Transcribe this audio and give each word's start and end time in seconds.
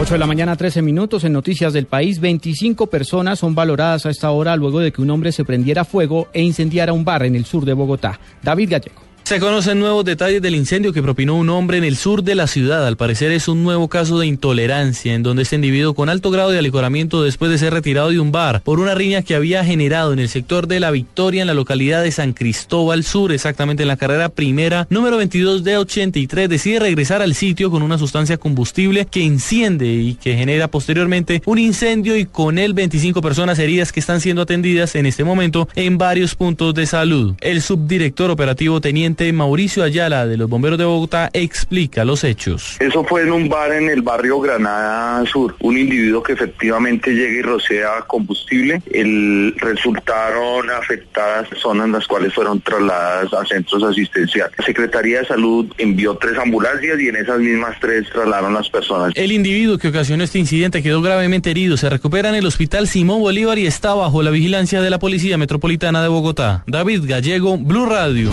8 0.00 0.14
de 0.14 0.18
la 0.18 0.26
mañana, 0.26 0.56
13 0.56 0.82
minutos. 0.82 1.22
En 1.22 1.32
Noticias 1.32 1.72
del 1.72 1.86
País, 1.86 2.18
25 2.18 2.88
personas 2.88 3.38
son 3.38 3.54
valoradas 3.54 4.04
a 4.04 4.10
esta 4.10 4.30
hora 4.32 4.56
luego 4.56 4.80
de 4.80 4.92
que 4.92 5.00
un 5.00 5.10
hombre 5.10 5.30
se 5.30 5.44
prendiera 5.44 5.84
fuego 5.84 6.28
e 6.32 6.42
incendiara 6.42 6.92
un 6.92 7.04
bar 7.04 7.22
en 7.24 7.36
el 7.36 7.44
sur 7.44 7.64
de 7.64 7.72
Bogotá. 7.72 8.18
David 8.42 8.70
Gallego. 8.70 9.11
Se 9.32 9.40
conocen 9.40 9.80
nuevos 9.80 10.04
detalles 10.04 10.42
del 10.42 10.54
incendio 10.54 10.92
que 10.92 11.02
propinó 11.02 11.36
un 11.36 11.48
hombre 11.48 11.78
en 11.78 11.84
el 11.84 11.96
sur 11.96 12.22
de 12.22 12.34
la 12.34 12.46
ciudad. 12.46 12.86
Al 12.86 12.98
parecer 12.98 13.32
es 13.32 13.48
un 13.48 13.64
nuevo 13.64 13.88
caso 13.88 14.18
de 14.18 14.26
intolerancia 14.26 15.14
en 15.14 15.22
donde 15.22 15.44
este 15.44 15.56
individuo 15.56 15.94
con 15.94 16.10
alto 16.10 16.30
grado 16.30 16.50
de 16.50 16.58
alicoramiento 16.58 17.22
después 17.22 17.50
de 17.50 17.56
ser 17.56 17.72
retirado 17.72 18.10
de 18.10 18.20
un 18.20 18.30
bar 18.30 18.60
por 18.60 18.78
una 18.78 18.94
riña 18.94 19.22
que 19.22 19.34
había 19.34 19.64
generado 19.64 20.12
en 20.12 20.18
el 20.18 20.28
sector 20.28 20.66
de 20.66 20.80
La 20.80 20.90
Victoria 20.90 21.40
en 21.40 21.46
la 21.46 21.54
localidad 21.54 22.02
de 22.02 22.12
San 22.12 22.34
Cristóbal 22.34 23.04
Sur, 23.04 23.32
exactamente 23.32 23.84
en 23.84 23.88
la 23.88 23.96
carrera 23.96 24.28
primera 24.28 24.86
número 24.90 25.16
22 25.16 25.64
de 25.64 25.78
83, 25.78 26.50
decide 26.50 26.80
regresar 26.80 27.22
al 27.22 27.34
sitio 27.34 27.70
con 27.70 27.82
una 27.82 27.96
sustancia 27.96 28.36
combustible 28.36 29.06
que 29.06 29.24
enciende 29.24 29.94
y 29.94 30.12
que 30.16 30.36
genera 30.36 30.68
posteriormente 30.68 31.40
un 31.46 31.56
incendio 31.56 32.18
y 32.18 32.26
con 32.26 32.58
él 32.58 32.74
25 32.74 33.22
personas 33.22 33.58
heridas 33.58 33.92
que 33.92 34.00
están 34.00 34.20
siendo 34.20 34.42
atendidas 34.42 34.94
en 34.94 35.06
este 35.06 35.24
momento 35.24 35.70
en 35.74 35.96
varios 35.96 36.34
puntos 36.34 36.74
de 36.74 36.84
salud. 36.84 37.34
El 37.40 37.62
subdirector 37.62 38.30
operativo 38.30 38.82
teniente 38.82 39.21
Mauricio 39.30 39.84
Ayala 39.84 40.26
de 40.26 40.36
los 40.36 40.48
Bomberos 40.48 40.78
de 40.78 40.84
Bogotá 40.84 41.30
explica 41.32 42.04
los 42.04 42.24
hechos. 42.24 42.76
Eso 42.80 43.04
fue 43.04 43.22
en 43.22 43.32
un 43.32 43.48
bar 43.48 43.72
en 43.72 43.90
el 43.90 44.02
barrio 44.02 44.40
Granada 44.40 45.24
Sur. 45.26 45.54
Un 45.60 45.78
individuo 45.78 46.22
que 46.22 46.32
efectivamente 46.32 47.12
llega 47.12 47.38
y 47.38 47.42
rocea 47.42 48.02
combustible. 48.06 48.82
El, 48.90 49.54
resultaron 49.58 50.70
afectadas 50.70 51.48
zonas 51.60 51.90
las 51.90 52.06
cuales 52.06 52.34
fueron 52.34 52.60
trasladadas 52.60 53.32
a 53.34 53.44
centros 53.44 53.82
asistenciales. 53.82 54.52
La 54.58 54.64
Secretaría 54.64 55.20
de 55.20 55.26
Salud 55.26 55.72
envió 55.78 56.14
tres 56.16 56.38
ambulancias 56.38 56.98
y 56.98 57.08
en 57.08 57.16
esas 57.16 57.38
mismas 57.38 57.76
tres 57.80 58.08
trasladaron 58.10 58.54
las 58.54 58.68
personas. 58.70 59.12
El 59.14 59.32
individuo 59.32 59.78
que 59.78 59.88
ocasionó 59.88 60.24
este 60.24 60.38
incidente 60.38 60.82
quedó 60.82 61.02
gravemente 61.02 61.50
herido. 61.50 61.76
Se 61.76 61.90
recupera 61.90 62.30
en 62.30 62.34
el 62.34 62.46
hospital 62.46 62.88
Simón 62.88 63.20
Bolívar 63.20 63.58
y 63.58 63.66
está 63.66 63.94
bajo 63.94 64.22
la 64.22 64.30
vigilancia 64.30 64.80
de 64.80 64.90
la 64.90 64.98
Policía 64.98 65.36
Metropolitana 65.36 66.02
de 66.02 66.08
Bogotá. 66.08 66.64
David 66.66 67.02
Gallego, 67.04 67.58
Blue 67.58 67.86
Radio. 67.86 68.30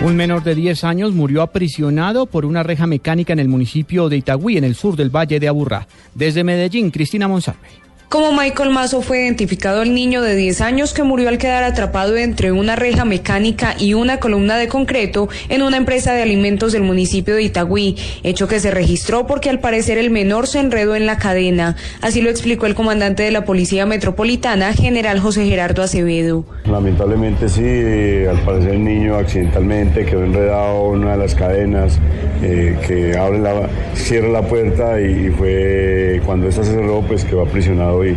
Un 0.00 0.14
menor 0.14 0.44
de 0.44 0.54
10 0.54 0.84
años 0.84 1.12
murió 1.12 1.42
aprisionado 1.42 2.26
por 2.26 2.44
una 2.44 2.62
reja 2.62 2.86
mecánica 2.86 3.32
en 3.32 3.40
el 3.40 3.48
municipio 3.48 4.08
de 4.08 4.18
Itagüí, 4.18 4.56
en 4.56 4.62
el 4.62 4.76
sur 4.76 4.94
del 4.94 5.10
Valle 5.10 5.40
de 5.40 5.48
Aburrá. 5.48 5.88
Desde 6.14 6.44
Medellín, 6.44 6.92
Cristina 6.92 7.26
Monsalve. 7.26 7.87
Como 8.08 8.32
Michael 8.32 8.70
Mazo 8.70 9.02
fue 9.02 9.24
identificado 9.24 9.82
el 9.82 9.92
niño 9.92 10.22
de 10.22 10.34
10 10.34 10.62
años 10.62 10.94
que 10.94 11.02
murió 11.02 11.28
al 11.28 11.36
quedar 11.36 11.62
atrapado 11.62 12.16
entre 12.16 12.52
una 12.52 12.74
reja 12.74 13.04
mecánica 13.04 13.74
y 13.78 13.92
una 13.92 14.18
columna 14.18 14.56
de 14.56 14.66
concreto 14.66 15.28
en 15.50 15.60
una 15.60 15.76
empresa 15.76 16.14
de 16.14 16.22
alimentos 16.22 16.72
del 16.72 16.84
municipio 16.84 17.34
de 17.34 17.42
Itagüí, 17.42 17.96
hecho 18.22 18.48
que 18.48 18.60
se 18.60 18.70
registró 18.70 19.26
porque 19.26 19.50
al 19.50 19.60
parecer 19.60 19.98
el 19.98 20.08
menor 20.08 20.46
se 20.46 20.58
enredó 20.58 20.96
en 20.96 21.04
la 21.04 21.18
cadena. 21.18 21.76
Así 22.00 22.22
lo 22.22 22.30
explicó 22.30 22.64
el 22.64 22.74
comandante 22.74 23.24
de 23.24 23.30
la 23.30 23.44
Policía 23.44 23.84
Metropolitana, 23.84 24.72
general 24.72 25.20
José 25.20 25.44
Gerardo 25.44 25.82
Acevedo. 25.82 26.46
Lamentablemente 26.64 27.50
sí, 27.50 27.60
eh, 27.62 28.26
al 28.30 28.40
parecer 28.40 28.70
el 28.70 28.84
niño 28.84 29.16
accidentalmente 29.16 30.06
quedó 30.06 30.24
enredado 30.24 30.94
en 30.94 31.02
una 31.02 31.12
de 31.12 31.18
las 31.18 31.34
cadenas 31.34 31.98
eh, 32.42 32.74
que 32.86 33.18
abre 33.18 33.38
la, 33.40 33.68
cierra 33.92 34.28
la 34.28 34.48
puerta 34.48 34.98
y 34.98 35.28
fue 35.28 36.22
cuando 36.24 36.48
esta 36.48 36.64
se 36.64 36.72
cerró 36.72 37.02
pues 37.02 37.24
quedó 37.24 37.42
aprisionado 37.42 37.97
y, 38.04 38.16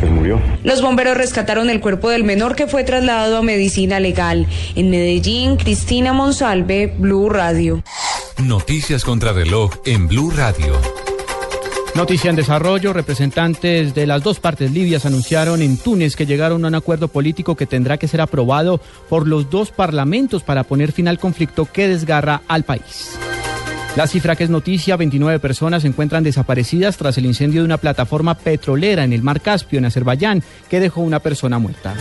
pues 0.00 0.10
murió. 0.10 0.40
Los 0.64 0.82
bomberos 0.82 1.16
rescataron 1.16 1.70
el 1.70 1.80
cuerpo 1.80 2.10
del 2.10 2.24
menor 2.24 2.56
que 2.56 2.66
fue 2.66 2.84
trasladado 2.84 3.38
a 3.38 3.42
medicina 3.42 4.00
legal. 4.00 4.46
En 4.74 4.90
Medellín, 4.90 5.56
Cristina 5.56 6.12
Monsalve, 6.12 6.94
Blue 6.98 7.28
Radio. 7.28 7.82
Noticias 8.42 9.04
contra 9.04 9.32
reloj 9.32 9.72
en 9.84 10.08
Blue 10.08 10.30
Radio. 10.30 10.74
Noticia 11.94 12.30
en 12.30 12.36
desarrollo, 12.36 12.92
representantes 12.92 13.92
de 13.92 14.06
las 14.06 14.22
dos 14.22 14.38
partes 14.38 14.70
libias 14.70 15.04
anunciaron 15.04 15.62
en 15.62 15.78
Túnez 15.78 16.14
que 16.14 16.26
llegaron 16.26 16.64
a 16.64 16.68
un 16.68 16.74
acuerdo 16.76 17.08
político 17.08 17.56
que 17.56 17.66
tendrá 17.66 17.96
que 17.98 18.06
ser 18.06 18.20
aprobado 18.20 18.80
por 19.08 19.26
los 19.26 19.50
dos 19.50 19.72
parlamentos 19.72 20.44
para 20.44 20.62
poner 20.62 20.92
fin 20.92 21.08
al 21.08 21.18
conflicto 21.18 21.66
que 21.66 21.88
desgarra 21.88 22.42
al 22.46 22.62
país. 22.62 23.18
La 23.96 24.06
cifra 24.06 24.36
que 24.36 24.44
es 24.44 24.50
noticia, 24.50 24.96
29 24.96 25.40
personas 25.40 25.82
se 25.82 25.88
encuentran 25.88 26.22
desaparecidas 26.22 26.96
tras 26.96 27.18
el 27.18 27.26
incendio 27.26 27.62
de 27.62 27.64
una 27.64 27.78
plataforma 27.78 28.34
petrolera 28.34 29.02
en 29.02 29.12
el 29.12 29.22
mar 29.22 29.40
Caspio, 29.40 29.78
en 29.78 29.86
Azerbaiyán, 29.86 30.42
que 30.68 30.78
dejó 30.78 31.00
una 31.00 31.18
persona 31.18 31.58
muerta. 31.58 31.94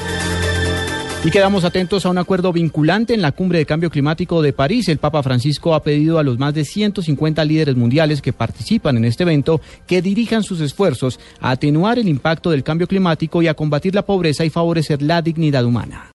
Y 1.23 1.31
quedamos 1.31 1.63
atentos 1.63 2.05
a 2.05 2.09
un 2.09 2.19
acuerdo 2.19 2.53
vinculante 2.53 3.13
en 3.13 3.21
la 3.21 3.31
cumbre 3.31 3.57
de 3.57 3.65
cambio 3.65 3.89
climático 3.89 4.41
de 4.41 4.53
París. 4.53 4.87
El 4.87 4.99
Papa 4.99 5.23
Francisco 5.23 5.73
ha 5.73 5.81
pedido 5.81 6.19
a 6.19 6.23
los 6.23 6.37
más 6.37 6.53
de 6.53 6.63
150 6.63 7.43
líderes 7.43 7.75
mundiales 7.75 8.21
que 8.21 8.31
participan 8.31 8.97
en 8.97 9.05
este 9.05 9.23
evento 9.23 9.59
que 9.87 10.01
dirijan 10.01 10.43
sus 10.43 10.61
esfuerzos 10.61 11.19
a 11.41 11.51
atenuar 11.51 11.97
el 11.97 12.07
impacto 12.07 12.51
del 12.51 12.63
cambio 12.63 12.87
climático 12.87 13.41
y 13.41 13.47
a 13.47 13.55
combatir 13.55 13.95
la 13.95 14.05
pobreza 14.05 14.45
y 14.45 14.51
favorecer 14.51 15.01
la 15.01 15.21
dignidad 15.21 15.65
humana. 15.65 16.11